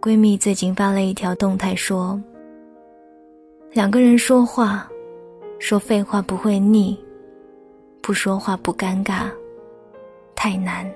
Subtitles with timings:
[0.00, 2.18] 闺蜜最近发了一条动态说
[3.72, 4.90] ：“两个人说话，
[5.58, 6.98] 说废话不会腻，
[8.00, 9.30] 不说话不尴尬，
[10.34, 10.90] 太难。”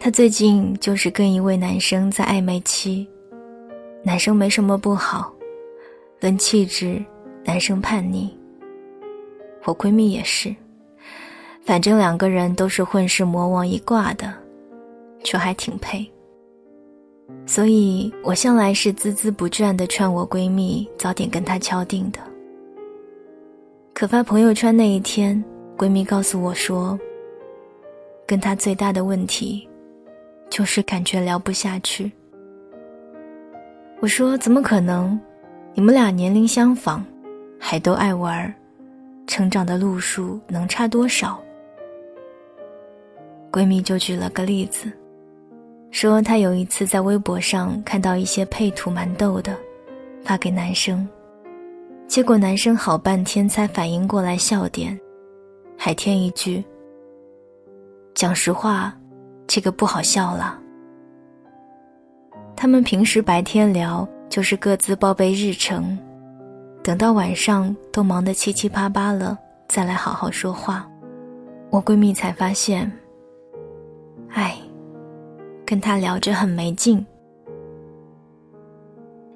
[0.00, 3.08] 她最近就是跟一位男生在暧昧期，
[4.02, 5.32] 男生没什么不好，
[6.18, 7.00] 论气质，
[7.44, 8.36] 男生叛逆。
[9.62, 10.52] 我闺蜜也是，
[11.64, 14.34] 反正两个人都是混世魔王一挂的，
[15.22, 16.04] 却还挺配。
[17.46, 22.18] 所以我向来是孜孜不倦的劝我闺蜜早点跟他敲定的。
[23.92, 25.42] 可发朋友圈那一天，
[25.76, 26.98] 闺蜜告诉我说，
[28.26, 29.68] 跟他最大的问题，
[30.48, 32.10] 就是感觉聊不下去。
[34.00, 35.18] 我说怎么可能？
[35.74, 37.04] 你们俩年龄相仿，
[37.58, 38.52] 还都爱玩
[39.26, 41.42] 成长的路数能差多少？
[43.50, 44.90] 闺蜜就举了个例子，
[45.92, 49.56] 说她有一次在微博上看到一些配图蛮逗的，
[50.24, 51.06] 发给男生，
[52.08, 54.98] 结果男生好半天才反应过来笑点，
[55.78, 56.64] 还添一句
[58.14, 58.92] ：“讲实话，
[59.46, 60.58] 这个不好笑了。”
[62.56, 65.96] 他们平时白天聊就是各自报备日程。
[66.82, 69.38] 等到晚上都忙得七七八八了，
[69.68, 70.88] 再来好好说话，
[71.70, 72.90] 我闺蜜才发现，
[74.30, 74.56] 哎，
[75.64, 77.04] 跟他聊着很没劲，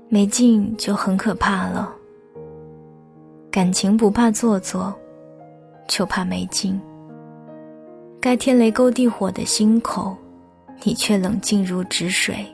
[0.08, 1.92] 没劲就很可怕了。
[3.50, 4.94] 感情不怕做作，
[5.88, 6.80] 就怕没劲。
[8.20, 10.16] 该天雷勾地火的心口，
[10.82, 12.47] 你却冷静如止水。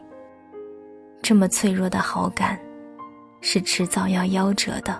[1.22, 2.58] 这么脆弱的好感。
[3.44, 4.96] 是迟早要夭折的。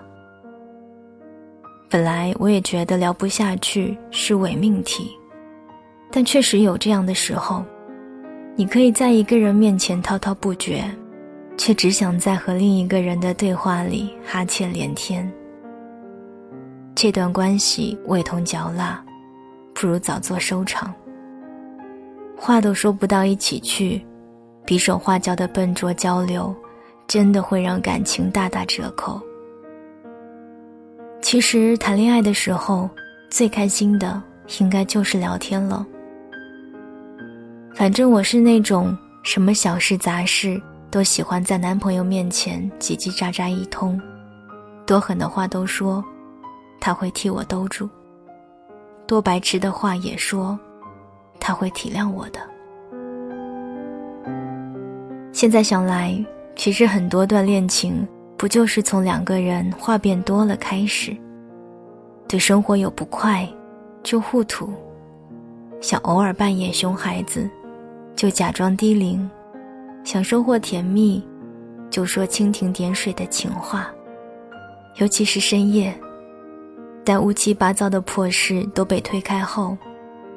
[1.88, 5.16] 本来我也觉得聊不下去是伪命题，
[6.10, 7.64] 但确实有这样的时候，
[8.54, 10.84] 你可以在一个人面前滔滔不绝，
[11.56, 15.30] 却只想在和另一个人的对话里哈欠连天。
[16.94, 19.02] 这段关系味同嚼蜡，
[19.74, 20.92] 不如早做收场。
[22.36, 24.04] 话都说不到一起去，
[24.66, 26.54] 比手画脚的笨拙交流。
[27.08, 29.20] 真的会让感情大打折扣。
[31.20, 32.88] 其实谈恋爱的时候，
[33.28, 34.22] 最开心的
[34.60, 35.86] 应该就是聊天了。
[37.74, 40.60] 反正我是那种什么小事杂事
[40.90, 44.00] 都喜欢在男朋友面前叽叽喳喳一通，
[44.86, 46.04] 多狠的话都说，
[46.80, 47.88] 他会替我兜住；
[49.06, 50.58] 多白痴的话也说，
[51.40, 52.40] 他会体谅我的。
[55.32, 56.24] 现在想来。
[56.54, 58.06] 其实很多段恋情，
[58.36, 61.16] 不就是从两个人话变多了开始？
[62.28, 63.48] 对生活有不快，
[64.02, 64.66] 就互吐；
[65.80, 67.48] 想偶尔扮演熊孩子，
[68.14, 69.28] 就假装低龄；
[70.04, 71.22] 想收获甜蜜，
[71.90, 73.90] 就说蜻蜓点水的情话。
[74.96, 75.94] 尤其是深夜，
[77.04, 79.76] 但乌七八糟的破事都被推开后，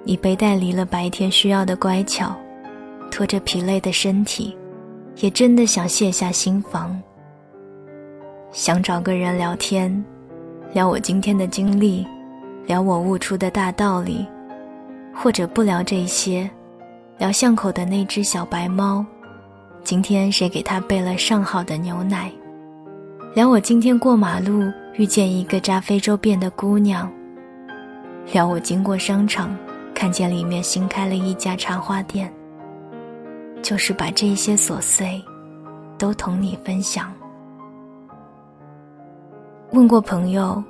[0.03, 2.36] 你被带离了白天需要的乖巧，
[3.12, 4.57] 拖着疲累的身体。
[5.22, 7.02] 也真的想卸下心防，
[8.52, 10.03] 想找个人聊天，
[10.74, 12.06] 聊我今天的经历，
[12.66, 14.28] 聊我悟出的大道理，
[15.13, 16.52] 或者不聊这些，
[17.18, 19.03] 聊巷口的那只小白猫，
[19.84, 22.30] 今天谁给它备了上好的牛奶，
[23.34, 27.09] 聊我今天过马路遇见一个扎非洲辫的姑娘，
[28.34, 29.58] 聊我经过商场
[29.94, 32.31] 看见里面新开了一家茶花店。
[33.62, 35.20] 就是把这些琐碎，
[35.98, 37.12] 都同你分享。
[39.72, 40.64] 问过朋友，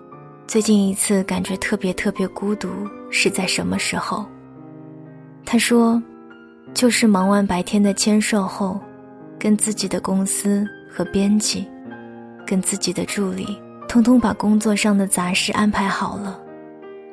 [0.47, 2.69] 最近一次感觉特别特别孤独
[3.09, 4.25] 是在什么时候？
[5.43, 6.01] 他说，
[6.75, 8.77] 就是忙完白天的签售后，
[9.39, 11.65] 跟自己的公司和编辑，
[12.45, 16.37] 跟自己的助理，通通把工作上的杂事安排好了，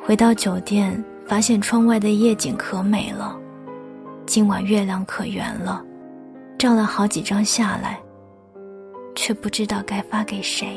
[0.02, 3.38] 回到酒店，发现窗外的夜景可美了。
[4.26, 5.80] 今晚月亮可圆了，
[6.58, 8.00] 照了好几张下来，
[9.14, 10.76] 却不知道该发给谁，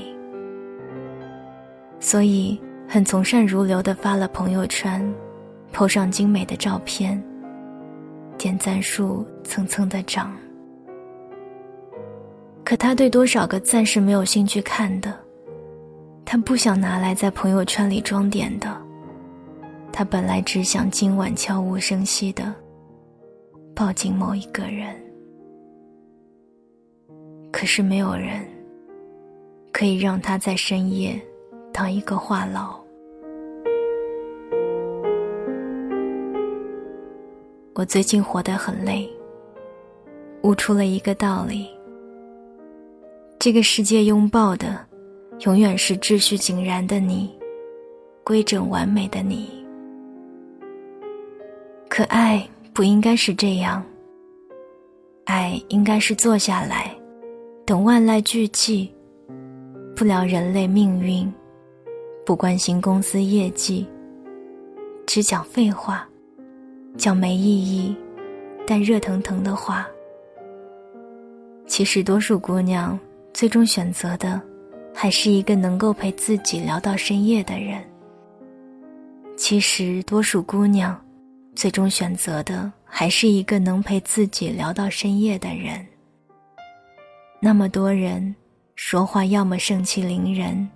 [2.00, 5.04] 所以很从善如流的发了朋友圈
[5.74, 7.20] ，po 上精美的照片，
[8.38, 10.36] 点赞数蹭蹭的涨。
[12.64, 15.14] 可他对多少个赞是没有兴趣看的，
[16.26, 18.76] 他不想拿来在朋友圈里装点的，
[19.92, 22.54] 他本来只想今晚悄无声息的。
[23.76, 24.96] 抱紧某一个人，
[27.52, 28.46] 可是没有人
[29.74, 31.22] 可以让他在深夜
[31.74, 32.85] 当一个话痨。
[37.78, 39.06] 我最近活得很累，
[40.44, 41.68] 悟出了一个道理：
[43.38, 44.80] 这个世界拥抱的，
[45.42, 47.30] 永远是秩序井然的你，
[48.24, 49.50] 规整完美的你。
[51.90, 53.84] 可爱不应该是这样，
[55.26, 56.96] 爱应该是坐下来，
[57.66, 58.88] 等万籁俱寂，
[59.98, 61.30] 不聊人类命运，
[62.26, 63.86] 不关心公司业绩，
[65.06, 66.08] 只讲废话，
[66.98, 67.96] 叫没意义
[68.68, 69.88] 但热腾腾的话。
[71.68, 72.98] 其实，多数姑娘
[73.34, 74.42] 最终选择的，
[74.94, 77.84] 还是一个能够陪自己聊到深夜的人。
[79.36, 81.00] 其实，多数姑娘
[81.56, 85.86] 最终选择的，还是一个能陪自己聊到深夜的人。
[87.42, 88.34] 那么多人
[88.76, 90.70] 说话，要么盛气凌人，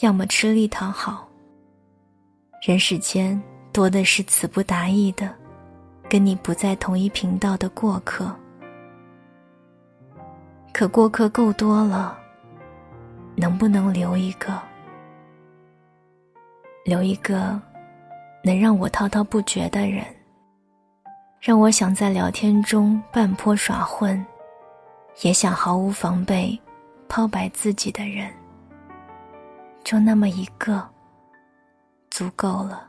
[0.00, 1.28] 要么吃力讨好。
[2.66, 3.40] 人世间
[3.76, 5.30] 多的是词不达意的，
[6.08, 8.34] 跟你不在同一频道的过客。
[10.72, 12.18] 可过客够多了，
[13.34, 14.58] 能不能留一个？
[16.86, 17.60] 留一个
[18.42, 20.02] 能让我滔滔不绝的人，
[21.38, 24.24] 让我想在聊天中半坡耍混，
[25.20, 26.58] 也想毫无防备
[27.10, 28.32] 抛白自己的人，
[29.84, 30.82] 就那么一个，
[32.08, 32.88] 足够了。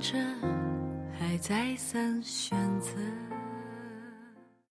[0.00, 0.18] 着，
[1.18, 1.38] 还。
[1.40, 2.90] 再三选择。